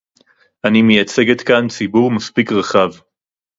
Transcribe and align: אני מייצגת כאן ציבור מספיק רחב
אני 0.65 0.81
מייצגת 0.81 1.41
כאן 1.41 1.67
ציבור 1.69 2.11
מספיק 2.11 2.51
רחב 2.51 2.89